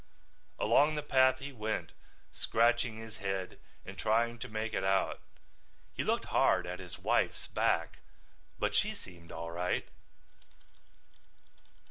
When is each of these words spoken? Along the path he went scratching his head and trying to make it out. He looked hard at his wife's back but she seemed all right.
Along 0.57 0.95
the 0.95 1.03
path 1.03 1.37
he 1.37 1.51
went 1.51 1.91
scratching 2.31 2.97
his 2.97 3.17
head 3.17 3.59
and 3.85 3.99
trying 3.99 4.39
to 4.39 4.49
make 4.49 4.73
it 4.73 4.83
out. 4.83 5.19
He 5.93 6.03
looked 6.03 6.25
hard 6.33 6.65
at 6.65 6.79
his 6.79 6.97
wife's 6.97 7.45
back 7.45 7.99
but 8.57 8.73
she 8.73 8.95
seemed 8.95 9.31
all 9.31 9.51
right. 9.51 9.87